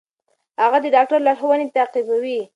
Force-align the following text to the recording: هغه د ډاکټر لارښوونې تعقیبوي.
هغه 0.61 0.77
د 0.83 0.85
ډاکټر 0.95 1.19
لارښوونې 1.27 1.65
تعقیبوي. 1.75 2.39